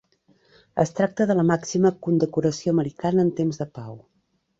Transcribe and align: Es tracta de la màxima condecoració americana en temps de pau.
Es 0.83 0.91
tracta 0.99 1.27
de 1.31 1.35
la 1.39 1.43
màxima 1.49 1.91
condecoració 2.07 2.73
americana 2.77 3.27
en 3.27 3.31
temps 3.41 3.61
de 3.63 3.69
pau. 3.77 3.95